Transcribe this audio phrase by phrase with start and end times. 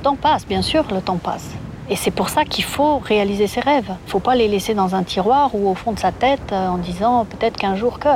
[0.00, 1.48] temps passe, bien sûr, le temps passe.
[1.88, 3.88] Et c'est pour ça qu'il faut réaliser ses rêves.
[3.88, 6.52] Il ne faut pas les laisser dans un tiroir ou au fond de sa tête
[6.52, 8.08] euh, en disant peut-être qu'un jour que.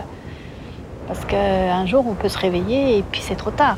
[1.06, 3.76] Parce qu'un jour, on peut se réveiller et puis c'est trop tard.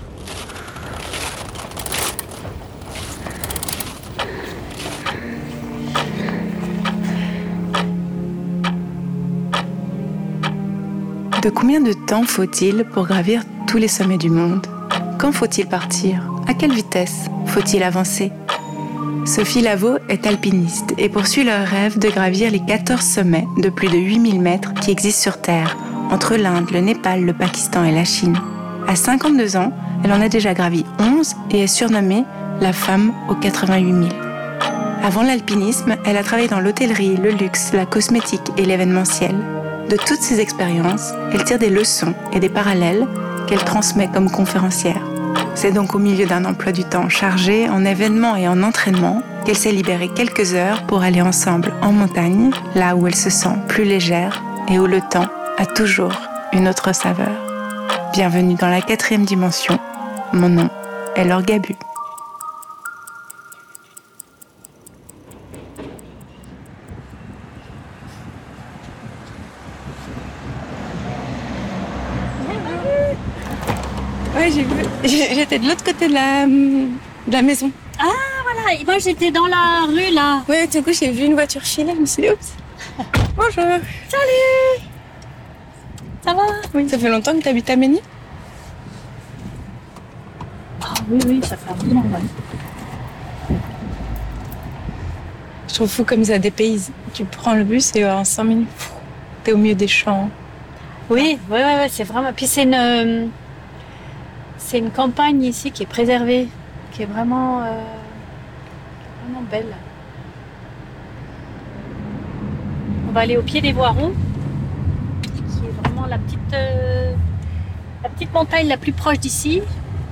[11.43, 14.67] De combien de temps faut-il pour gravir tous les sommets du monde?
[15.19, 16.21] Quand faut-il partir?
[16.49, 17.29] À quelle vitesse?
[17.57, 18.33] Faut-il avancer
[19.25, 23.89] Sophie Lavaux est alpiniste et poursuit leur rêve de gravir les 14 sommets de plus
[23.89, 25.75] de 8000 mètres qui existent sur Terre,
[26.11, 28.37] entre l'Inde, le Népal, le Pakistan et la Chine.
[28.87, 29.73] À 52 ans,
[30.05, 32.27] elle en a déjà gravi 11 et est surnommée
[32.61, 34.03] la femme aux 88 000.
[35.03, 39.35] Avant l'alpinisme, elle a travaillé dans l'hôtellerie, le luxe, la cosmétique et l'événementiel.
[39.89, 43.07] De toutes ces expériences, elle tire des leçons et des parallèles
[43.49, 45.01] qu'elle transmet comme conférencière.
[45.57, 49.57] C'est donc au milieu d'un emploi du temps chargé en événements et en entraînement qu'elle
[49.57, 53.85] s'est libérée quelques heures pour aller ensemble en montagne, là où elle se sent plus
[53.85, 56.13] légère et où le temps a toujours
[56.53, 57.33] une autre saveur.
[58.13, 59.79] Bienvenue dans la quatrième dimension.
[60.35, 60.69] Mon nom
[61.17, 61.75] est Laure Gabu.
[75.59, 77.71] De l'autre côté de la, de la maison.
[77.99, 78.05] Ah,
[78.43, 78.85] voilà.
[78.85, 80.43] moi, j'étais dans la rue, là.
[80.51, 81.93] Ouais, tout coup, j'ai vu une voiture filer.
[81.95, 82.53] Je me suis dit, oups.
[83.35, 83.65] Bonjour.
[84.07, 84.85] Salut.
[86.23, 86.43] Ça va?
[86.75, 86.87] Oui.
[86.91, 88.03] Ça fait longtemps que tu habites à Méni
[90.83, 93.57] Ah oui, oui, ça fait un moment, ouais.
[95.69, 96.91] Je trouve fou comme ça dépayse.
[97.15, 98.69] Tu prends le bus et en 5 minutes,
[99.43, 100.29] t'es au milieu des champs.
[101.09, 102.35] Oui, ouais, ouais c'est vraiment.
[102.35, 103.27] Puis c'est une euh,
[104.67, 106.49] c'est une campagne ici qui est préservée,
[106.91, 107.71] qui est vraiment, euh,
[109.49, 109.77] belle.
[113.09, 114.13] On va aller au pied des Voirons,
[115.23, 117.15] qui est vraiment la petite, euh,
[118.03, 119.63] la petite montagne la plus proche d'ici.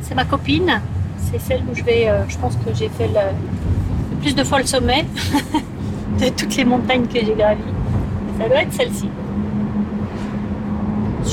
[0.03, 0.81] C'est ma copine.
[1.19, 2.09] C'est celle où je vais.
[2.09, 5.05] Euh, je pense que j'ai fait le, plus de fois le sommet
[6.21, 7.61] de toutes les montagnes que j'ai gravies.
[8.39, 9.09] Ça doit être celle-ci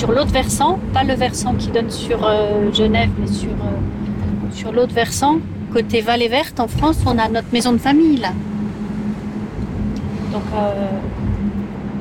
[0.02, 4.72] sur l'autre versant, pas le versant qui donne sur euh, Genève, mais sur, euh, sur
[4.72, 5.38] l'autre versant,
[5.72, 8.32] côté Vallée Verte, en France, on a notre maison de famille là.
[10.32, 10.88] Donc euh,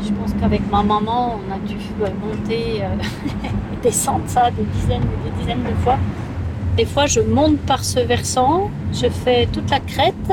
[0.02, 1.76] je pense qu'avec ma maman, on a dû
[2.24, 2.78] monter
[3.44, 5.98] et descendre ça des dizaines et des dizaines de fois.
[6.78, 10.32] Des fois, je monte par ce versant, je fais toute la crête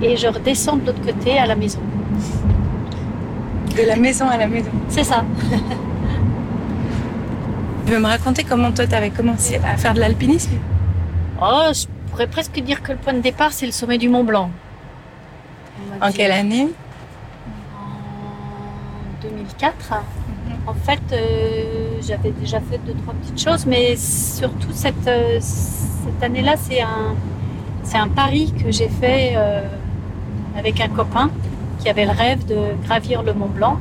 [0.00, 1.80] et je redescends de l'autre côté à la maison.
[3.76, 4.70] De la maison à la maison.
[4.88, 5.26] C'est ça.
[7.88, 10.50] Tu veux me raconter comment toi, tu avais commencé à faire de l'alpinisme
[11.40, 14.24] Oh, je pourrais presque dire que le point de départ, c'est le sommet du Mont
[14.24, 14.50] Blanc.
[15.98, 16.68] En quelle année
[17.74, 19.74] En 2004.
[19.90, 20.54] Mhm.
[20.66, 26.22] En fait, euh, j'avais déjà fait deux, trois petites choses, mais surtout cette, euh, cette
[26.22, 27.14] année-là, c'est un,
[27.84, 29.62] c'est un pari que j'ai fait euh,
[30.58, 31.30] avec un copain
[31.78, 33.78] qui avait le rêve de gravir le Mont Blanc.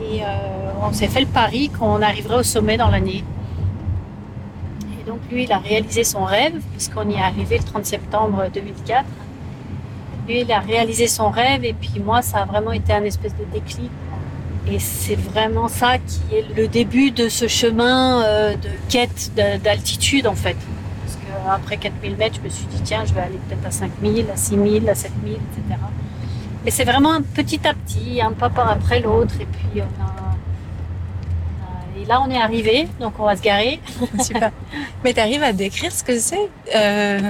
[0.00, 0.22] Et
[0.86, 3.24] on s'est fait le pari qu'on arriverait au sommet dans l'année.
[5.00, 8.44] Et donc lui, il a réalisé son rêve, puisqu'on y est arrivé le 30 septembre
[8.52, 9.04] 2004.
[10.28, 13.34] Lui, il a réalisé son rêve, et puis moi, ça a vraiment été un espèce
[13.36, 13.90] de déclic.
[14.68, 19.30] Et c'est vraiment ça qui est le début de ce chemin euh, de quête
[19.62, 20.56] d'altitude, en fait.
[21.04, 24.26] Parce qu'après 4000 mètres, je me suis dit, tiens, je vais aller peut-être à 5000,
[24.32, 25.80] à 6000, à 7000, etc.
[26.64, 29.80] Mais c'est vraiment petit à petit, un pas par après l'autre, et puis
[32.08, 33.80] là, on est arrivé, donc on va se garer.
[34.20, 34.50] Super.
[35.04, 37.20] Mais tu arrives à décrire ce que c'est, euh,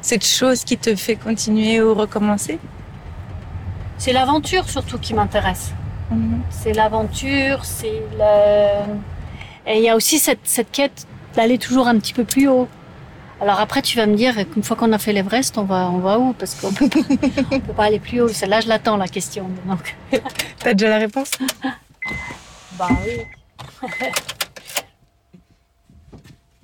[0.00, 2.58] cette chose qui te fait continuer ou recommencer?
[3.96, 5.72] C'est l'aventure surtout qui m'intéresse.
[6.10, 6.42] Mhm.
[6.50, 8.92] C'est l'aventure, c'est le...
[9.66, 12.68] Et il y a aussi cette, cette quête d'aller toujours un petit peu plus haut.
[13.40, 15.98] Alors après, tu vas me dire qu'une fois qu'on a fait l'Everest, on va, on
[15.98, 16.32] va où?
[16.32, 18.30] Parce qu'on peut, peut pas aller plus haut.
[18.48, 19.48] Là, je l'attends, la question.
[19.66, 19.96] Donc...
[20.58, 21.32] T'as déjà la réponse?
[22.78, 23.24] Bah oui.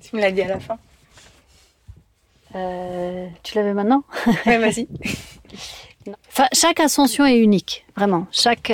[0.01, 0.77] tu me l'as dit à la fin.
[2.55, 4.03] Euh, tu l'avais maintenant
[4.45, 4.87] Oui, vas-y.
[6.29, 8.27] Enfin, chaque ascension est unique, vraiment.
[8.31, 8.71] Chaque,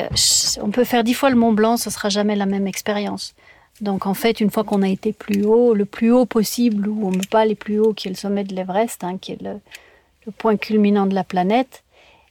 [0.62, 3.34] on peut faire dix fois le Mont Blanc, ce sera jamais la même expérience.
[3.80, 7.08] Donc en fait, une fois qu'on a été plus haut, le plus haut possible, où
[7.08, 9.34] on ne peut pas aller plus haut, qui est le sommet de l'Everest, hein, qui
[9.34, 9.60] est le,
[10.38, 11.84] point culminant de la planète,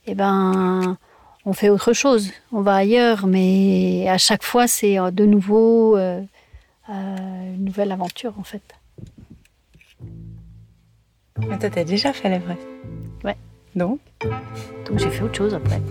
[0.07, 0.97] eh ben,
[1.45, 5.97] on fait autre chose, on va ailleurs, mais à chaque fois, c'est euh, de nouveau
[5.97, 6.21] euh,
[6.91, 8.63] euh, une nouvelle aventure en fait.
[11.49, 12.61] Mais toi, t'as déjà fait l'Everest
[13.25, 13.37] Ouais.
[13.75, 14.01] Donc?
[14.87, 15.81] Donc j'ai fait autre chose après.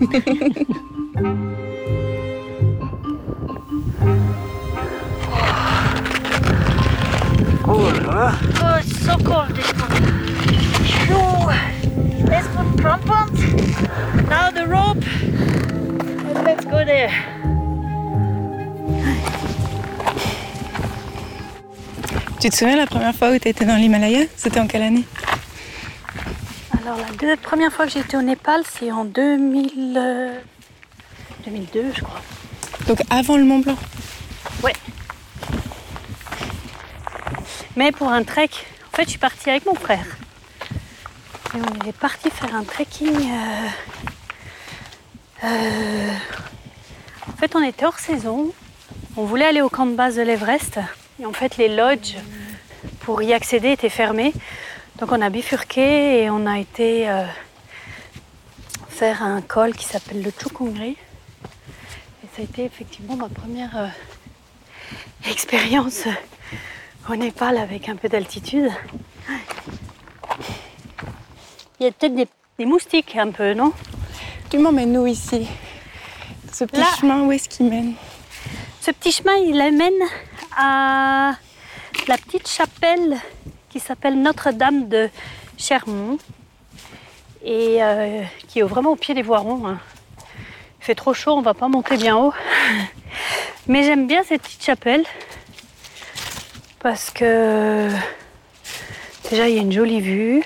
[7.72, 8.32] Oh là là.
[8.62, 10.20] Oh, it's so cold this morning.
[12.26, 13.30] Let's put crampons.
[14.28, 14.99] Now the rope.
[16.50, 17.12] Let's go there.
[22.40, 24.24] Tu te souviens la première fois où tu étais dans l'Himalaya?
[24.36, 25.04] C'était en quelle année?
[26.82, 30.40] Alors la deux, première fois que j'ai été au Népal, c'est en 2000, euh,
[31.44, 32.20] 2002, je crois.
[32.88, 33.76] Donc avant le Mont Blanc?
[34.64, 34.72] Ouais.
[37.76, 38.50] Mais pour un trek,
[38.92, 40.04] en fait, je suis partie avec mon frère.
[41.54, 43.14] Et on est parti faire un trekking.
[43.14, 43.68] euh,
[45.44, 46.12] euh,
[47.28, 48.52] En fait, on était hors saison.
[49.16, 50.78] On voulait aller au camp de base de l'Everest.
[51.20, 52.16] Et en fait, les lodges
[53.00, 54.32] pour y accéder étaient fermés.
[54.98, 57.24] Donc on a bifurqué et on a été euh,
[58.88, 60.90] faire un col qui s'appelle le Chukungri.
[60.90, 63.88] Et ça a été effectivement ma première euh,
[65.30, 66.04] expérience
[67.08, 68.70] au Népal avec un peu d'altitude.
[71.78, 72.14] Il y a peut-être
[72.58, 73.72] des moustiques un peu, non?
[74.50, 75.46] Tu m'emmènes où ici?
[76.52, 76.86] Ce petit Là.
[77.00, 77.94] chemin, où est-ce qu'il mène?
[78.80, 79.92] Ce petit chemin, il amène
[80.56, 81.34] à
[82.08, 83.16] la petite chapelle
[83.68, 85.08] qui s'appelle Notre-Dame de
[85.56, 86.18] Chermont
[87.44, 89.66] et euh, qui est vraiment au pied des Voirons.
[89.68, 89.78] hein.
[90.80, 92.32] Il fait trop chaud, on va pas monter bien haut.
[93.68, 95.04] Mais j'aime bien cette petite chapelle
[96.80, 97.88] parce que
[99.30, 100.42] déjà il y a une jolie vue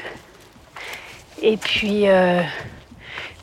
[1.41, 2.43] et puis euh,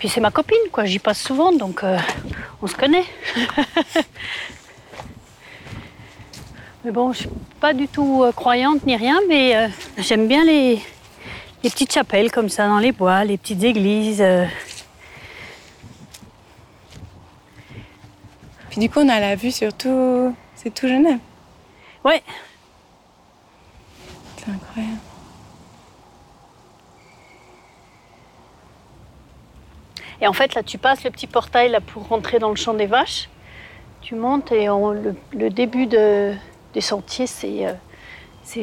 [0.02, 0.86] puis c'est ma copine quoi.
[0.86, 1.96] J'y passe souvent donc euh,
[2.60, 3.06] on se connaît.
[6.84, 9.68] Mais bon, je suis pas du tout euh, croyante ni rien, mais euh,
[10.00, 10.82] j'aime bien les,
[11.64, 14.26] les petites chapelles comme ça dans les bois, les petites églises.
[18.72, 20.36] Puis du coup, on a la vue sur tout...
[20.56, 21.20] C'est tout Genève.
[22.04, 22.24] Ouais,
[24.38, 25.11] C'est incroyable.
[30.22, 32.74] Et en fait là tu passes le petit portail là pour rentrer dans le champ
[32.74, 33.30] des vaches.
[34.02, 36.34] Tu montes et le, début de-
[36.74, 37.74] des sentiers c'est euh,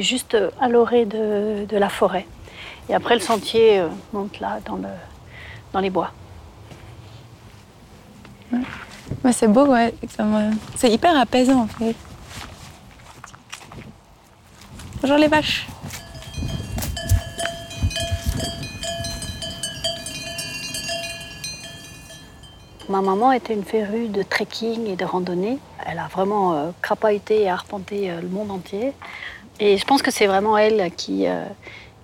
[0.00, 2.26] juste euh, à l'orée de, la forêt.
[2.88, 4.88] Et après le sentier euh, monte là dans, le,
[5.72, 6.12] dans les bois.
[9.32, 9.94] C'est beau, ouais.
[10.76, 11.94] C'est hyper apaisant, en fait.
[15.00, 15.66] Bonjour les vaches.
[22.88, 25.58] Ma maman était une férue de trekking et de randonnée.
[25.87, 28.94] Elle a vraiment euh, crapahuté et arpenté euh, le monde entier.
[29.61, 31.44] Et je pense que c'est vraiment elle qui, euh,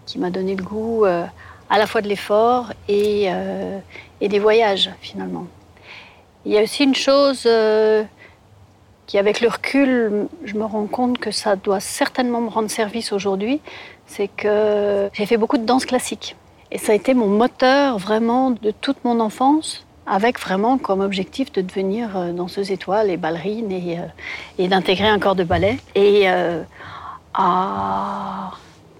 [0.04, 1.25] qui m'a donné le goût euh,
[1.70, 3.28] à la fois de l'effort et,
[4.20, 5.46] et des voyages, finalement.
[6.44, 7.48] Il y a aussi une chose
[9.06, 13.12] qui, avec le recul, je me rends compte que ça doit certainement me rendre service
[13.12, 13.62] aujourd'hui,
[14.06, 16.37] c'est que j'ai fait beaucoup de danse classique.
[16.70, 21.52] Et ça a été mon moteur vraiment de toute mon enfance, avec vraiment comme objectif
[21.52, 24.02] de devenir euh, danseuse étoile et ballerine et, euh,
[24.58, 25.78] et d'intégrer un corps de ballet.
[25.94, 26.62] Et euh,
[27.32, 28.52] à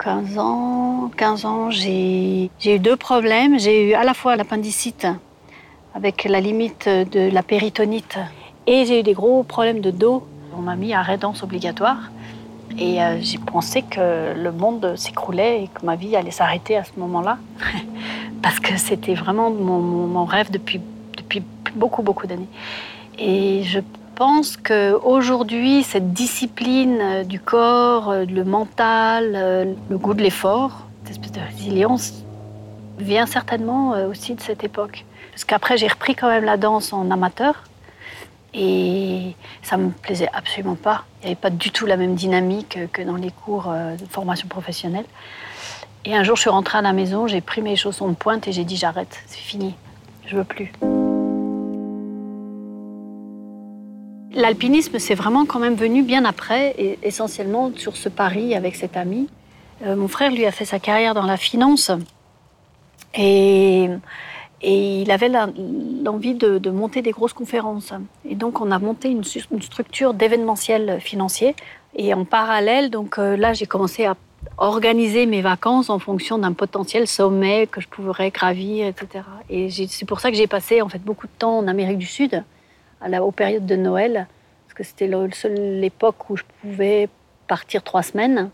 [0.03, 3.59] 15 ans, 15 ans j'ai eu deux problèmes.
[3.59, 5.07] J'ai eu à la fois l'appendicite
[5.95, 8.19] avec la limite de la péritonite
[8.67, 10.27] et j'ai eu des gros problèmes de dos.
[10.57, 12.11] On m'a mis arrêt danse obligatoire.
[12.77, 16.91] Et j'ai pensé que le monde s'écroulait et que ma vie allait s'arrêter à ce
[16.97, 17.39] moment-là.
[18.43, 20.81] Parce que c'était vraiment mon rêve depuis,
[21.75, 22.49] beaucoup, beaucoup d'années.
[23.19, 23.81] Et je
[24.15, 30.87] pense qu'aujourd'hui, cette discipline euh, du corps, euh, le mental, euh, le goût de l'effort,
[31.03, 32.25] cette espèce de résilience,
[32.99, 35.05] vient certainement aussi de cette époque.
[35.33, 37.65] Parce qu'après, j'ai repris quand même la danse en amateur.
[38.57, 41.05] Et ça me plaisait absolument pas.
[41.21, 44.47] Il n'y avait pas du tout la même dynamique que dans les cours de formation
[44.47, 45.07] professionnelle.
[46.05, 48.47] Et un jour, je suis rentrée à la maison, j'ai pris mes chaussons de pointe
[48.47, 49.75] et j'ai dit j'arrête, c'est fini,
[50.27, 50.71] je veux plus.
[54.35, 58.97] L'alpinisme, c'est vraiment quand même venu bien après, et essentiellement sur ce pari avec cet
[58.97, 59.29] ami.
[59.87, 61.93] Euh, mon frère, lui, a fait sa carrière dans la finance.
[63.15, 63.89] Et,
[64.67, 67.93] il avait l'envie de, monter des grosses conférences.
[68.29, 71.55] Et donc, on a monté une, structure d'événementiel financier.
[71.95, 74.17] Et en parallèle, donc euh, là, j'ai commencé à
[74.57, 79.25] organiser mes vacances en fonction d'un potentiel sommet que je pourrais gravir, etc.
[79.49, 82.07] Et c'est pour ça que j'ai passé en fait beaucoup de temps en Amérique du
[82.07, 82.43] Sud,
[83.05, 84.27] à la, aux périodes de Noël,
[84.67, 87.09] parce que c'était le seul époque où je pouvais
[87.47, 88.51] partir trois semaines.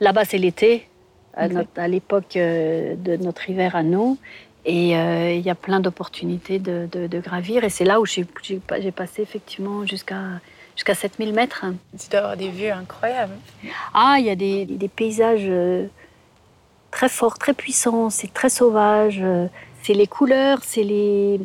[0.00, 0.86] Là-bas, c'est l'été,
[1.34, 4.18] à, à l'époque de notre hiver à nous.
[4.66, 7.64] Et il y a plein d'opportunités de, de, gravir.
[7.64, 8.24] Et c'est là où j'ai
[8.94, 10.22] passé effectivement jusqu'à
[10.76, 11.64] jusqu'à 7000 mètres.
[11.98, 13.34] Tu dois avoir des vues incroyables.
[13.94, 15.50] Ah, il y a des, des paysages
[16.90, 19.22] très forts, très puissants, c'est très sauvage.
[19.82, 21.40] C'est les couleurs, c'est les,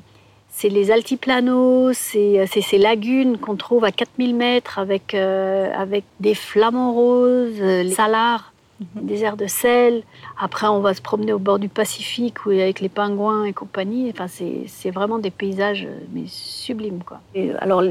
[0.58, 6.34] c'est les altiplanos, c'est ces lagunes qu'on trouve à 4000 mètres avec, euh, avec des
[6.34, 9.06] flamants roses, les salars, mhm.
[9.06, 10.04] des airs de sel.
[10.40, 14.10] Après, on va se promener au bord du Pacifique où, avec les pingouins et compagnie.
[14.10, 17.04] Enfin, c'est vraiment des paysages mais sublimes.
[17.06, 17.20] Quoi.
[17.36, 17.84] Et, alors,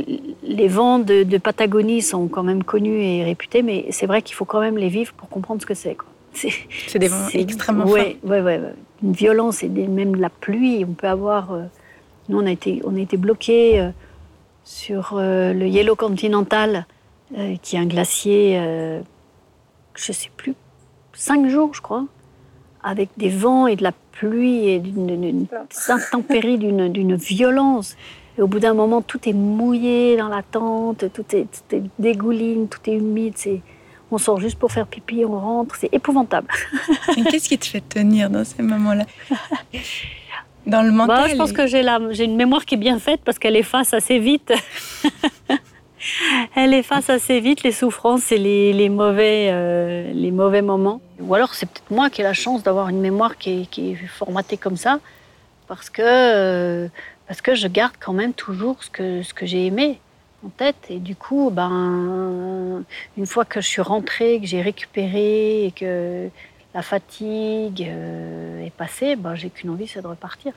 [0.43, 4.47] les vents de, Patagonie sont quand même connus et réputés, mais c'est vrai qu'il faut
[4.47, 5.99] quand même les vivre pour comprendre ce que c'est.
[6.89, 7.95] C'est des vents extrêmement forts.
[7.95, 8.61] Oui, ouais, ouais,
[9.03, 10.83] une violence et même de la pluie.
[10.89, 11.53] On peut avoir...
[11.53, 11.65] Euh,
[12.29, 13.91] nous, on a été, on a été bloqués euh,
[14.65, 16.87] sur euh, le Yellow Continental,
[17.37, 18.55] euh, qui est un glacier,
[19.95, 20.55] je ne sais plus,
[21.13, 22.07] cinq jours, je crois,
[22.83, 25.47] avec des vents et de la pluie et d'une
[25.89, 27.97] intempérie, d'une violence.
[28.39, 31.83] Et au bout d'un moment, tout est mouillé dans la tente, tout est, tout est
[31.99, 33.35] dégouline, tout est humide.
[34.11, 36.49] on sort juste pour faire pipi, on rentre, c'est épouvantable.
[37.31, 39.05] Qu'est-ce qui te fait tenir dans ces moments-là?
[40.67, 43.21] Dans le mental bah, Je pense que j'ai, j'ai une mémoire qui est bien faite
[43.25, 44.53] parce qu'elle efface assez vite.
[46.57, 51.01] elle efface assez vite les souffrances et les, les mauvais, euh, les mauvais moments.
[51.21, 53.93] Ou alors c'est peut-être moi qui ai la chance d'avoir une mémoire qui est, qui
[53.93, 55.01] est formatée comme ça
[55.69, 56.89] parce que, euh,
[57.27, 60.01] parce que je garde quand même toujours ce que, ce que j'ai aimé
[60.45, 60.77] en tête.
[60.91, 62.85] Et du coup, ben,
[63.17, 66.29] une fois que je suis rentrée, que j'ai récupéré et que
[66.75, 70.53] la fatigue euh, est passée, ben, j'ai qu'une envie, c'est de repartir.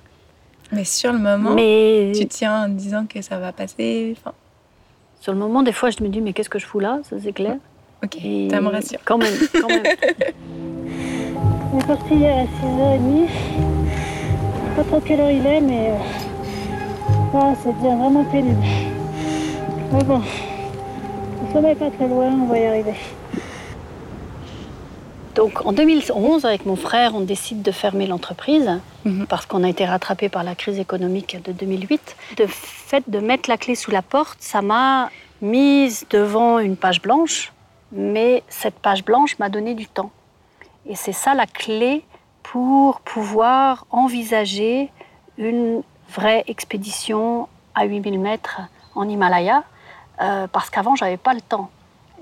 [0.72, 2.12] Mais sur le moment, mais...
[2.16, 4.16] tu tiens en disant que ça va passer
[5.22, 7.00] Sur le moment, des fois, je me dis, mais qu'est-ce que je fous là?
[7.04, 7.58] Ça, c'est clair.
[8.04, 8.50] Ok, Et...
[8.50, 9.00] ça me rassure.
[9.06, 9.84] Quand même, quand même.
[11.74, 13.28] On est parti à 6h30.
[14.76, 15.94] Pas trop quelle heure il est, mais
[17.34, 18.64] ah, ça devient vraiment pénible.
[19.94, 22.96] Mais bon, le sommet n'est pas très loin, on va y arriver.
[25.38, 29.28] Donc en 2011, avec mon frère, on décide de fermer l'entreprise mhm.
[29.28, 32.16] parce qu'on a été rattrapé par la crise économique de 2008.
[32.40, 35.12] Le fait de mettre la clé sous la porte, ça m'a
[35.44, 37.54] mise devant une page blanche,
[37.92, 40.10] mais cette page blanche m'a donné du temps.
[40.88, 42.04] Et c'est ça la clé
[42.42, 44.90] pour pouvoir envisager
[45.38, 45.84] une
[46.16, 48.62] vraie expédition à 8000 mètres
[48.96, 49.64] en Himalaya,
[50.20, 51.70] euh, parce qu'avant, j'avais pas le temps.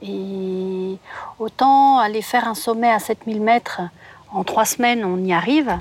[0.01, 0.97] Et
[1.39, 3.81] autant aller faire un sommet à 7000 mètres
[4.31, 5.79] en trois semaines, on y arrive,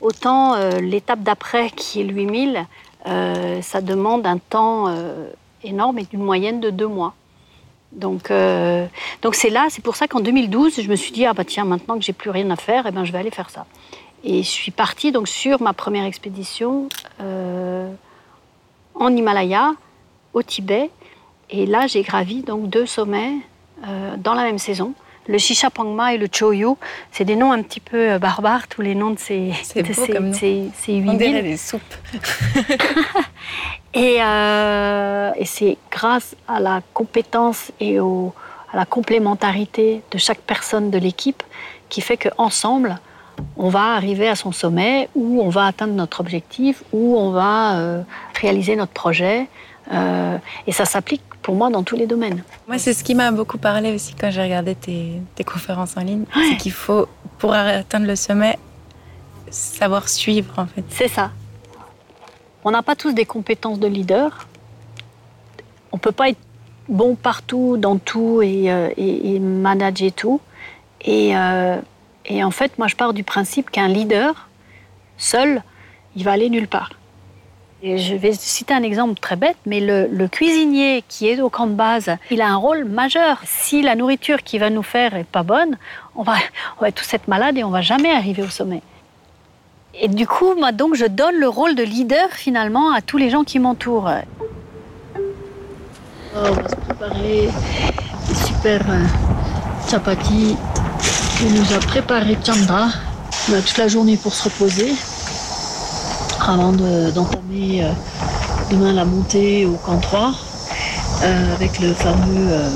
[0.00, 2.66] autant euh, l'étape d'après, qui est 8000,
[3.06, 5.28] euh, ça demande un temps euh,
[5.62, 7.14] énorme et d'une moyenne de deux mois.
[7.92, 8.30] Donc,
[9.20, 11.64] donc c'est là, c'est pour ça qu'en 2012, je me suis dit ah bah tiens
[11.64, 13.66] maintenant que j'ai plus rien à faire, eh ben je vais aller faire ça.
[14.22, 16.88] Et je suis partie donc sur ma première expédition
[17.18, 19.72] en Himalaya,
[20.34, 20.90] au Tibet,
[21.50, 23.34] et là j'ai gravi donc deux sommets
[23.86, 24.92] euh, dans la même saison.
[25.26, 26.74] Le Shisha Pangma et le Choyu,
[27.12, 30.06] c'est des noms un petit peu euh, barbares, tous les noms de ces, c'est beau
[30.12, 31.80] comme ces, ces huit On dirait des soupes.
[33.94, 38.34] et, euh, et c'est grâce à la compétence et au,
[38.72, 41.42] à la complémentarité de chaque personne de l'équipe
[41.88, 42.98] qui fait qu'ensemble,
[43.56, 48.04] on va arriver à son sommet, où on va atteindre notre objectif, où on va
[48.34, 49.48] réaliser notre projet.
[49.90, 52.42] Et ça s'applique pour moi dans tous les domaines.
[52.68, 56.24] Moi, c'est ce qui m'a beaucoup parlé aussi quand j'ai regardé tes, conférences en ligne.
[56.34, 58.58] C'est qu'il faut, pour atteindre le sommet,
[59.50, 60.84] savoir suivre en fait.
[60.90, 61.30] C'est ça.
[62.64, 64.46] On n'a pas tous des compétences de leader.
[65.92, 66.38] On peut pas être
[66.88, 70.40] bon partout, dans tout et, euh, manager tout.
[71.00, 71.80] Et, euh,
[72.26, 74.48] et en fait, moi, je pars du principe qu'un leader,
[75.16, 75.62] seul,
[76.16, 76.90] il va aller nulle part
[77.82, 81.72] je vais citer un exemple très bête, mais le, cuisinier qui est au camp de
[81.72, 83.40] base, il a un rôle majeur.
[83.44, 85.78] Si la nourriture qu'il va nous faire est pas bonne,
[86.14, 86.34] on va,
[86.78, 88.82] on va tous être malades et on va jamais arriver au sommet.
[89.94, 93.28] Et du coup, moi, donc, je donne le rôle de leader finalement à tous les
[93.28, 94.10] gens qui m'entourent.
[95.16, 95.18] Oh,
[96.36, 97.48] on va se préparer
[98.28, 99.04] des super euh,
[99.90, 100.56] chapati
[101.38, 102.88] que nous a préparé Chandra.
[103.50, 104.92] On a toute la journée pour se reposer
[106.48, 107.92] avant d'entamer euh,
[108.70, 110.32] demain la montée au camp 3
[111.22, 112.68] euh, avec le fameux euh,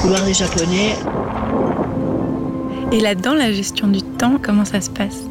[0.00, 0.94] couloir des Japonais.
[2.92, 5.24] Et là-dedans, la gestion du temps, comment ça se passe?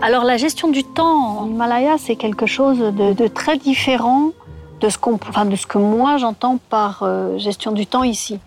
[0.00, 4.30] Alors la gestion du temps en Himalaya, c'est quelque chose de, très différent
[4.80, 7.04] de ce, qu'on, enfin, de ce que moi j'entends par
[7.36, 8.38] gestion du temps ici.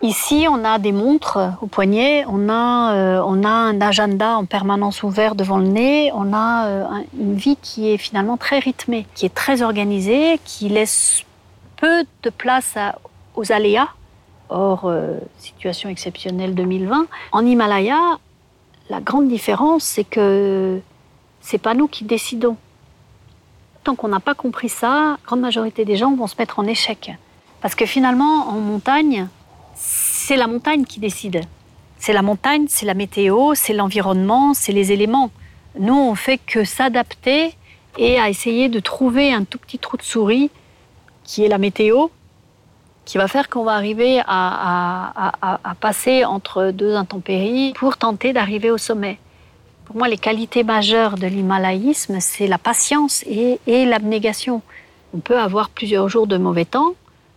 [0.00, 4.44] Ici, on a des montres au poignet, on a, euh, on a un agenda en
[4.44, 6.86] permanence ouvert devant le nez, on a euh,
[7.18, 11.24] une vie qui est finalement très rythmée, qui est très organisée, qui laisse
[11.76, 12.76] peu de place
[13.34, 13.88] aux aléas,
[14.50, 17.06] hors euh, situation exceptionnelle 2020.
[17.32, 18.18] En Himalaya,
[18.90, 20.80] la grande différence, c'est que
[21.40, 22.56] c'est pas nous qui décidons.
[23.82, 26.66] Tant qu'on n'a pas compris ça, la grande majorité des gens vont se mettre en
[26.66, 27.10] échec.
[27.60, 29.26] Parce que finalement, en montagne,
[29.78, 31.40] c'est la montagne qui décide.
[31.98, 35.30] C'est la montagne, c'est la météo, c'est l'environnement, c'est les éléments.
[35.78, 37.54] Nous, on fait que s'adapter
[37.96, 40.50] et à essayer de trouver un tout petit trou de souris
[41.24, 42.08] qui est la météo,
[43.04, 48.78] qui va faire qu'on va arriver à, passer entre deux intempéries pour tenter d'arriver au
[48.78, 49.18] sommet.
[49.84, 54.60] Pour moi, les qualités majeures de l'himalayisme, c'est la patience et, et l'abnégation.
[55.14, 56.94] On peut avoir plusieurs jours de mauvais temps.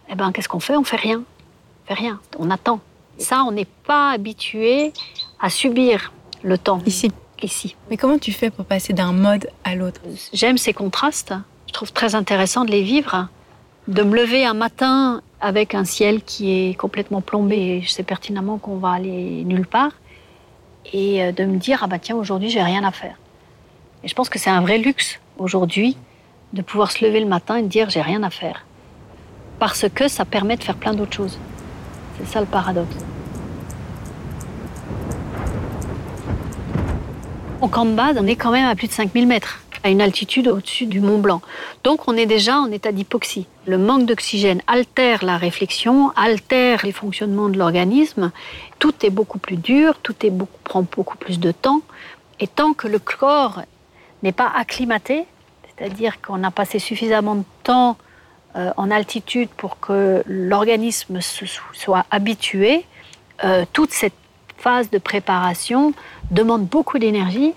[0.10, 0.76] Eh ben, qu'est-ce qu'on fait?
[0.76, 1.24] On fait rien
[1.94, 2.80] rien, on attend.
[3.18, 4.94] Ça, on n'est pas habitué
[5.40, 6.12] à subir
[6.44, 6.82] le temps.
[6.86, 7.12] Ici.
[7.44, 7.76] Ici.
[7.90, 10.00] Mais comment tu fais pour passer d'un mode à l'autre?
[10.32, 11.34] J'aime ces contrastes.
[11.68, 13.30] Je trouve très intéressant de les vivre.
[13.88, 18.04] De me lever un matin avec un ciel qui est complètement plombé et je sais
[18.04, 19.92] pertinemment qu'on va aller nulle part.
[20.94, 23.16] Et euh, de me dire, ah bah tiens, aujourd'hui, j'ai rien à faire.
[24.04, 25.98] Et je pense que c'est un vrai luxe aujourd'hui
[26.54, 28.66] de pouvoir se lever le matin et de dire, j'ai rien à faire.
[29.58, 31.40] Parce que ça permet de faire plein d'autres choses.
[32.24, 32.96] C'est ça le paradoxe.
[37.62, 40.02] Au camp de base, on est quand même à plus de 5000 mètres, à une
[40.02, 41.42] altitude au-dessus du Mont Blanc.
[41.84, 43.48] Donc on est déjà en état d'hypoxie.
[43.66, 48.32] Le manque d'oxygène altère la réflexion, altère les fonctionnements de l'organisme.
[48.80, 50.16] Tout est beaucoup plus dur, tout
[50.64, 51.82] prend beaucoup plus de temps.
[52.40, 53.62] Et tant que le corps
[54.24, 55.26] n'est pas acclimaté,
[55.68, 57.98] c'est-à-dire qu'on a passé suffisamment de temps
[58.58, 62.86] euh, en altitude pour que l'organisme soit habitué,
[63.46, 64.14] euh, toute cette
[64.58, 65.94] phase de préparation
[66.32, 67.54] demande beaucoup d'énergie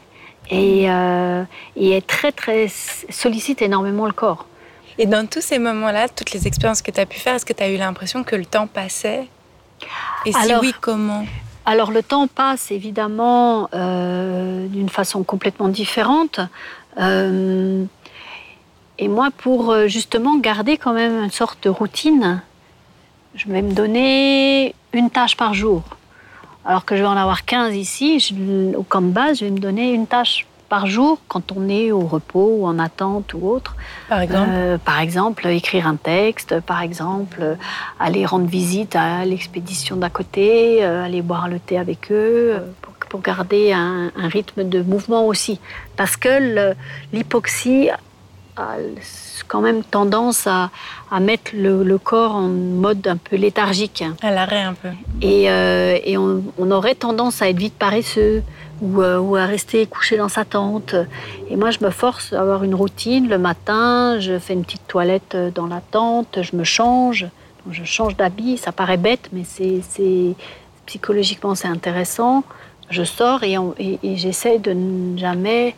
[0.50, 1.42] et, euh,
[1.74, 4.46] et est très très sollicite énormément le corps.
[4.98, 7.52] Et dans tous ces moments-là, toutes les expériences que tu as pu faire, est-ce que
[7.52, 9.26] tu as eu l'impression que le temps passait?
[10.26, 11.24] Et si oui, comment?
[11.66, 16.38] alors le temps passe évidemment d'une façon complètement différente.
[18.98, 22.42] Et moi, pour euh, justement garder quand même une sorte de routine,
[23.35, 25.83] je vais me donner une tâche par jour.
[26.64, 28.35] Alors que je vais en avoir 15 ici,
[28.76, 31.90] au camp de base, je vais me donner une tâche par jour quand on est
[31.90, 33.76] au repos ou en attente ou autre.
[34.09, 34.48] Par exemple?
[34.50, 37.57] Euh, Par exemple, écrire un texte, par exemple,
[38.00, 42.94] aller rendre visite à l'expédition d'à côté, euh, aller boire le thé avec eux, pour,
[43.09, 45.61] pour garder un, un, rythme de mouvement aussi.
[45.96, 46.74] Parce que
[47.12, 47.90] l'hypoxie
[48.56, 48.76] a
[49.48, 50.70] quand même tendance à,
[51.10, 54.04] à mettre le, corps en mode un peu léthargique.
[54.22, 54.88] À l'arrêt un peu.
[55.22, 58.42] Et, euh, et on, on, aurait tendance à être vite paresseux
[58.80, 60.94] ou, euh, ou, à rester couché dans sa tente.
[61.50, 63.28] Et moi, je me force à avoir une routine.
[63.28, 67.26] Le matin, je fais une petite toilette dans la tente, je me change,
[67.70, 68.56] je change d'habit.
[68.56, 70.34] Ça paraît bête, mais c'est
[70.86, 72.44] psychologiquement c'est intéressant.
[72.90, 75.74] Je sors et, et, et j'essaie de ne jamais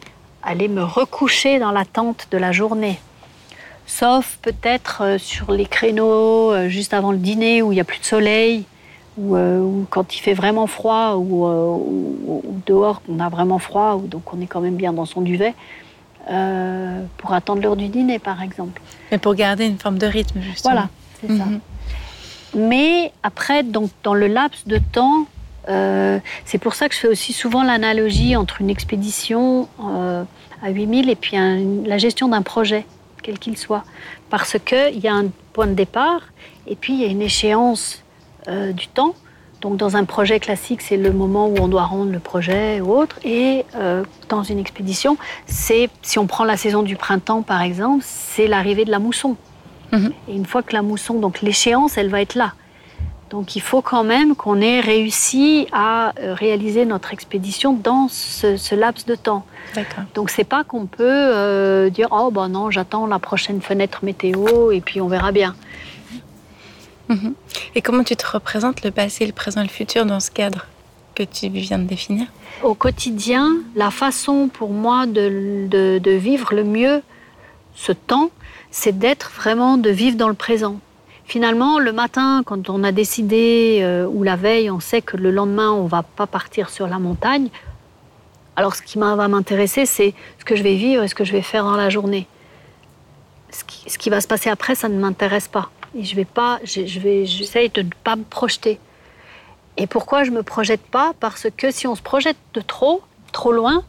[0.47, 2.99] aller me recoucher dans la tente de la journée.
[3.87, 7.85] Sauf peut-être euh, sur les créneaux euh, juste avant le dîner où il n'y a
[7.85, 8.65] plus de soleil,
[9.19, 14.33] ou, euh, quand il fait vraiment froid, ou, dehors on a vraiment froid, ou donc
[14.33, 15.55] on est quand même bien dans son duvet,
[17.19, 18.81] pour attendre l'heure du dîner par exemple.
[19.11, 20.75] Mais pour garder une forme de rythme, justement.
[20.75, 20.89] Voilà,
[21.21, 21.45] c'est ça.
[21.45, 21.61] Mhm.
[22.57, 25.27] Mais après, donc, dans le laps de temps,
[25.69, 30.25] euh, c'est pour ça que je fais aussi souvent l'analogie entre une expédition euh,
[30.63, 31.37] à 8000 et puis
[31.85, 32.87] la gestion d'un projet,
[33.23, 33.85] quel qu'il soit.
[34.31, 36.21] Parce qu'il y a un point de départ
[36.67, 38.03] et puis il y a une échéance
[38.49, 39.15] euh, du temps.
[39.61, 42.93] Donc dans un projet classique, c'est le moment où on doit rendre le projet ou
[42.93, 43.19] autre.
[43.25, 43.65] Et
[44.29, 45.17] dans une expédition,
[45.47, 49.37] c'est si on prend la saison du printemps par exemple, c'est l'arrivée de la mousson.
[49.93, 50.13] Mhm.
[50.29, 52.53] Et une fois que la mousson, donc l'échéance, elle va être là.
[53.31, 58.75] Donc il faut quand même qu'on ait réussi à euh, réaliser notre expédition dans ce,
[58.75, 59.45] laps de temps.
[60.15, 64.71] Donc c'est pas qu'on peut euh, dire oh ben non j'attends la prochaine fenêtre météo
[64.71, 65.55] et puis on verra bien.
[67.09, 67.35] Mhm.
[67.75, 70.67] Et comment tu te représentes le passé, le présent et le futur dans ce cadre
[71.15, 72.27] que tu viens de définir?
[72.63, 77.03] Au quotidien, la façon pour moi de, de vivre le mieux
[77.75, 78.31] ce temps,
[78.71, 80.81] c'est d'être vraiment de vivre dans le présent.
[81.27, 85.33] Finalement, le matin, quand on a décidé, euh, ou la veille, on sait que le
[85.33, 87.49] lendemain, on va pas partir sur la montagne.
[88.55, 91.33] Alors, ce qui va m'intéresser, c'est ce que je vais vivre et ce que je
[91.33, 92.29] vais faire dans la journée.
[93.51, 95.71] Ce qui, va se passer après, ça ne m'intéresse pas.
[95.97, 98.79] Et je vais pas, j'essaye de ne pas me projeter.
[99.77, 101.13] Et pourquoi je me projette pas?
[101.19, 103.83] Parce que si on se projette de trop, trop loin,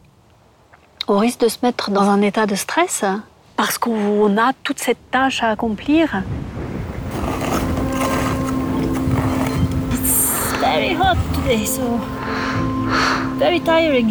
[1.07, 3.05] on risque de se mettre dans un état de stress
[3.55, 6.23] parce qu'on a toute cette tâche à accomplir.
[10.77, 11.83] Very hot today, so
[13.39, 14.09] very tiring.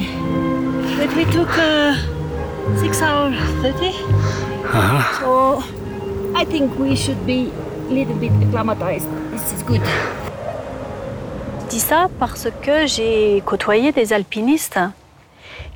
[0.98, 1.94] But we took uh,
[2.82, 3.92] six hours thirty,
[4.66, 5.02] Uh-huh.
[5.20, 5.28] so
[6.34, 7.50] I think we should be
[7.88, 9.08] a little bit acclimatized.
[9.32, 9.82] This is good.
[11.62, 14.78] Je dis ça parce que j'ai côtoyé des alpinistes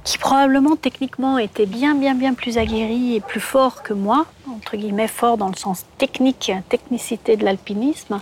[0.05, 4.25] qui probablement techniquement étaient bien bien bien plus aguerris et plus forts que moi,
[4.61, 8.21] entre guillemets forts dans le sens technique, technicité de l'alpinisme,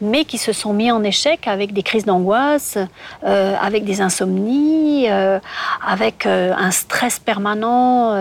[0.00, 2.78] mais qui se sont mis en échec avec des crises d'angoisse,
[3.22, 5.38] euh, avec des insomnies, euh,
[5.86, 8.14] avec euh, un stress permanent,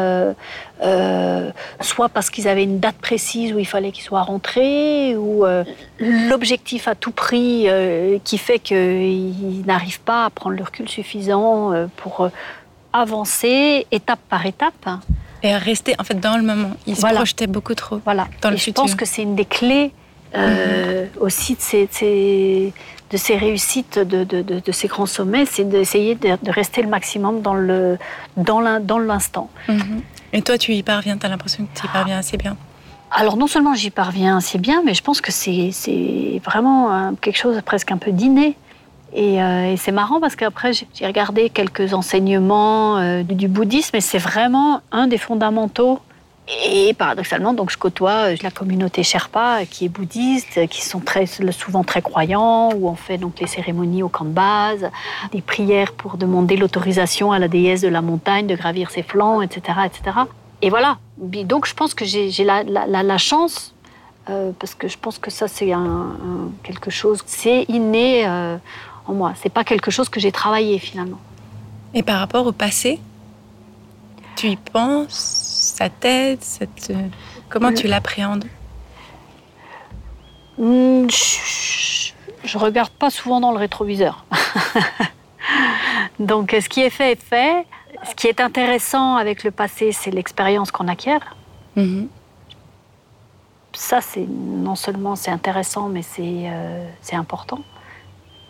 [1.80, 5.46] soit parce qu'ils avaient une date précise où il fallait qu'ils soient rentrés, ou
[6.00, 7.68] l'objectif à tout prix
[8.26, 12.30] qui fait qu'ils n'arrivent pas à prendre le recul suffisant pour
[12.92, 14.90] avancer étape par étape.
[15.44, 16.72] Et à rester en fait dans le moment.
[16.88, 17.18] Il se Voilà.
[17.18, 18.00] projetait beaucoup trop.
[18.06, 18.28] Voilà.
[18.42, 18.82] Dans le Et je futur.
[18.84, 19.92] pense que c'est une des clés
[20.36, 22.74] euh, aussi de ces, de ces-
[23.12, 27.42] de ces réussites, de, de- de- ces grands sommets, c'est d'essayer de, rester le maximum
[27.42, 28.00] dans le
[28.38, 29.50] dans l'in- dans l'instant.
[29.68, 30.02] Mhm.
[30.32, 32.58] Et toi, tu y parviens, tu as l'impression que tu y parviens assez bien?
[33.12, 35.70] Alors non seulement j'y parviens assez bien, mais je pense que c'est
[36.44, 38.56] vraiment quelque chose presque un peu d'inné.
[39.16, 44.02] Et, euh, et c'est marrant parce qu'après j'ai regardé quelques enseignements euh, du, bouddhisme et
[44.02, 46.00] c'est vraiment un des fondamentaux.
[46.66, 51.26] Et paradoxalement, donc je côtoie euh, la communauté Sherpa qui est bouddhiste, qui sont très,
[51.26, 54.90] souvent très croyants, où on fait donc les cérémonies au camp de base,
[55.32, 59.42] des prières pour demander l'autorisation à la déesse de la montagne de gravir ses flancs,
[59.42, 60.18] etc., etc.
[60.62, 60.98] Et voilà.
[61.18, 63.74] Donc je pense que j'ai la, chance,
[64.26, 65.72] parce que je pense que ça c'est
[66.64, 68.28] quelque chose, c'est inné
[69.06, 69.34] en moi.
[69.42, 71.20] C'est pas quelque chose que j'ai travaillé finalement.
[71.94, 73.00] Et par rapport au passé,
[74.36, 75.14] tu y penses,
[75.78, 76.94] ça t'aide, ça te-
[77.50, 78.46] comment Le- tu l'appréhendes?
[80.58, 82.12] Hmm, Je,
[82.44, 84.26] je regarde pas souvent dans le rétroviseur.
[86.20, 87.66] Donc ce qui est fait est fait.
[88.10, 91.36] Ce qui est intéressant avec le passé, c'est l'expérience qu'on acquiert.
[91.76, 92.08] Mhm.
[93.74, 97.62] ça, c'est non seulement c'est intéressant, mais c'est euh, c'est important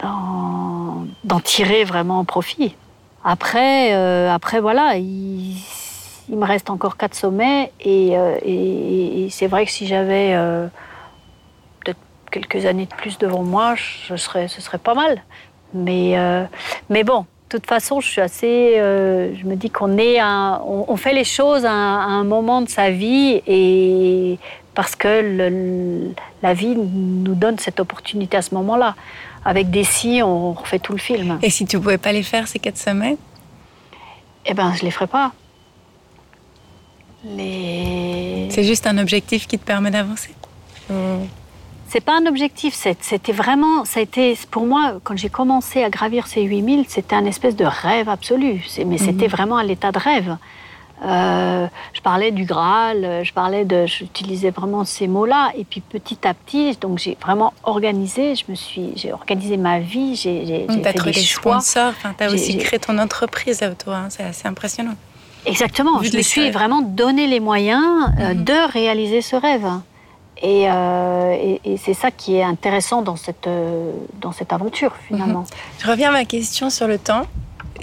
[0.04, 2.76] d'en tirer vraiment profit.
[3.24, 5.56] Après, euh, après voilà, il,
[6.30, 10.68] me reste encore quatre sommets et, euh, c'est vrai que si j'avais euh,
[11.84, 12.00] peut-être
[12.32, 15.24] quelques années de plus devant moi, je serais, ce serait pas mal.
[15.74, 16.16] Mais,
[16.90, 18.76] mais bon, de toute façon, je suis assez.
[18.76, 23.42] je me dis qu'on est, on, fait les choses à un, moment de sa vie
[23.48, 24.38] et
[24.76, 26.14] parce que
[26.44, 28.94] la vie nous donne cette opportunité à ce moment-là.
[29.46, 31.40] Avec des si, on refait tout le film.
[31.42, 33.18] Et si tu pouvais pas les faire, ces quatre sommets
[34.46, 35.34] Eh ben, je les ferai pas.
[37.26, 38.48] Les.
[38.50, 40.32] C'est juste un objectif qui te permet d'avancer?
[41.88, 45.92] C'est pas un objectif, c'était vraiment, ça a été, pour moi, quand j'ai commencé à
[45.92, 48.66] gravir ces 8000, c'était un espèce de rêve absolu.
[48.86, 50.38] Mais c'était vraiment à l'état de rêve.
[51.04, 55.52] Euh, je parlais du Graal, euh, je parlais de, j'utilisais vraiment ces mots-là.
[55.58, 58.36] Et puis petit à petit, donc j'ai vraiment organisé.
[58.36, 60.16] Je me suis, j'ai organisé ma vie.
[60.16, 61.60] J'ai, fait trouvé des choix.
[61.60, 63.96] sponsors, enfin, tu as J'ai- aussi créé ton entreprise, là, toi.
[63.98, 64.96] hein, C'est assez impressionnant.
[65.46, 65.98] Exactement.
[66.00, 67.84] Vu Je me suis vraiment donné les moyens
[68.20, 68.44] euh, Mhm.
[68.46, 69.68] de réaliser ce rêve.
[70.42, 74.94] Et, euh, et- et c'est ça qui est intéressant dans cette, euh, dans cette aventure,
[75.08, 75.44] finalement.
[75.80, 77.24] Je reviens à ma question sur le temps.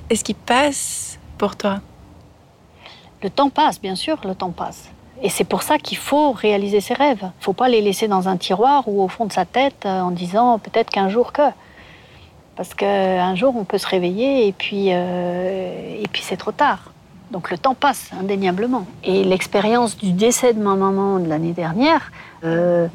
[0.09, 1.81] Est-ce qu'il passe pour toi?
[3.23, 4.91] Le temps passe, bien sûr, le temps passe.
[5.23, 7.21] Et c'est pour ça qu'il faut réaliser ses rêves.
[7.21, 9.85] Il ne faut pas les laisser dans un tiroir ou au fond de sa tête
[9.85, 11.43] euh, en disant peut-être qu'un jour que.
[12.57, 16.93] Parce qu'un jour, on peut se réveiller et puis, euh, et puis c'est trop tard.
[17.31, 18.87] Donc le temps passe, indéniablement.
[19.05, 22.11] Et l'expérience du décès de ma maman de l'année dernière,
[22.45, 22.89] euh,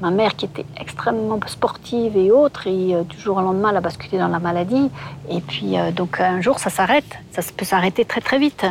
[0.00, 3.76] ma mère qui était extrêmement sportive et autre, et euh, du jour au lendemain, elle
[3.76, 4.90] a basculé dans la maladie.
[5.30, 7.18] Et puis, donc un jour, ça s'arrête.
[7.30, 8.66] Ça peut s'arrêter très très vite.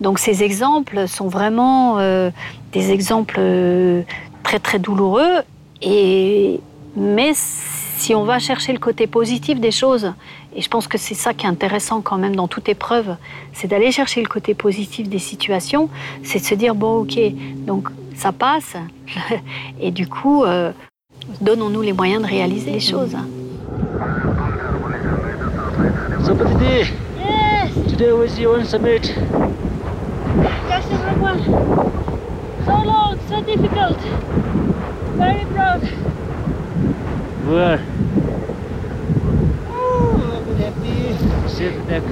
[0.00, 2.30] Donc ces exemples sont vraiment euh,
[2.72, 4.02] des exemples euh,
[4.42, 5.42] très très douloureux.
[5.80, 6.60] Et
[6.96, 10.12] mais si on va chercher le côté positif des choses,
[10.54, 13.16] et je pense que c'est ça qui est intéressant quand même dans toute épreuve,
[13.52, 15.88] c'est d'aller chercher le côté positif des situations,
[16.22, 17.18] c'est de se dire bon ok,
[17.64, 18.76] donc ça passe,
[19.80, 20.72] et du coup euh,
[21.40, 23.16] donnons-nous les moyens de réaliser les choses.
[26.24, 26.92] So, Patiti,
[27.88, 29.12] today was your own summit.
[30.40, 31.42] Yes, everyone.
[32.64, 33.98] So long, so difficult.
[35.16, 35.82] Very proud.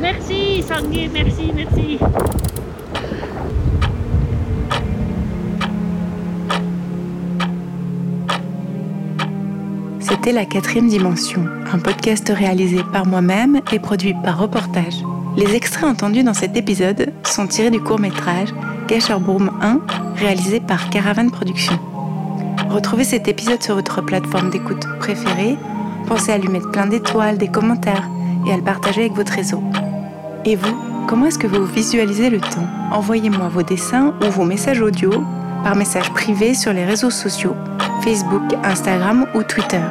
[0.01, 1.99] Merci Sangué, merci, merci.
[10.01, 15.03] C'était La Quatrième Dimension, un podcast réalisé par moi-même et produit par Reportage.
[15.37, 18.49] Les extraits entendus dans cet épisode sont tirés du court-métrage
[18.89, 19.81] Gasherboom 1,
[20.17, 21.79] réalisé par Caravan Productions.
[22.69, 25.57] Retrouvez cet épisode sur votre plateforme d'écoute préférée.
[26.09, 28.09] Pensez à lui mettre plein d'étoiles, des commentaires
[28.47, 29.63] et à le partager avec votre réseau.
[30.45, 32.67] Et vous, comment est-ce que vous visualisez le temps?
[32.91, 35.11] Envoyez-moi vos dessins ou vos messages audio
[35.63, 37.55] par message privé sur les réseaux sociaux,
[38.03, 39.83] Facebook, Instagram ou Twitter.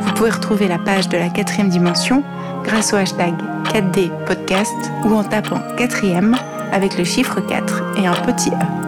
[0.00, 2.22] Vous pouvez retrouver la page de la quatrième dimension
[2.64, 3.34] grâce au hashtag
[3.72, 6.36] 4D podcast ou en tapant quatrième
[6.72, 8.78] avec le chiffre 4 et un petit E.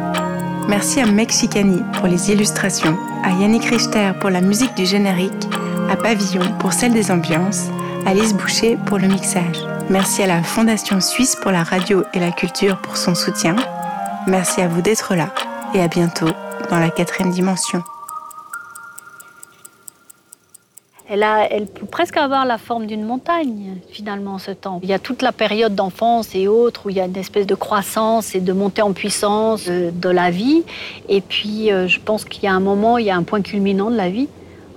[0.69, 5.49] Merci à Mexicani pour les illustrations, à Yannick Richter pour la musique du générique,
[5.91, 7.69] à Pavillon pour celle des ambiances,
[8.07, 9.67] à Lise Boucher pour le mixage.
[9.89, 13.57] Merci à la Fondation Suisse pour la radio et la culture pour son soutien.
[14.27, 15.31] Merci à vous d'être là
[15.75, 16.29] et à bientôt
[16.71, 17.83] dans la quatrième dimension.
[21.13, 24.79] Elle, a, elle peut presque avoir la forme d'une montagne, finalement, ce temps.
[24.85, 27.49] Il y a toute la période d'enfance et autres où il y a une espèce
[27.49, 30.63] de croissance et de montée en puissance de, de la vie.
[31.09, 33.43] Et puis, euh, je pense qu'il y a un moment, il y a un point
[33.43, 34.29] culminant de la vie.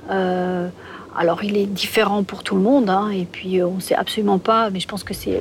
[0.10, 0.69] Euh,
[1.15, 2.89] alors, il est différent pour tout le monde.
[2.89, 5.39] Hein, et puis, euh, on ne sait absolument pas, mais je pense que c'est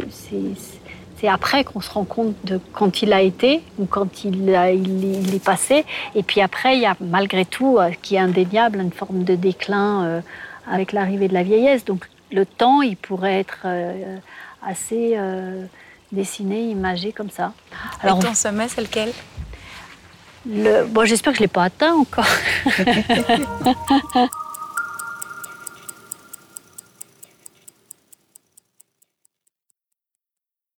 [1.23, 5.45] c'est après qu'on se rend compte de quand il a été ou quand il, est
[5.45, 5.85] passé.
[6.17, 9.37] Et puis après, il y a malgré tout, euh, qui est indéniable, une forme de
[9.37, 10.21] déclin euh,
[10.71, 11.85] avec l'arrivée de la vieillesse.
[11.85, 14.17] Donc le temps, il pourrait être euh,
[14.67, 15.65] assez euh,
[16.13, 17.53] dessiné, imagé comme ça.
[18.03, 19.13] Alors, Et ton sommet, c'est lequel?
[20.47, 20.85] le...
[20.85, 22.27] bon, J'espère que je ne l'ai pas atteint encore.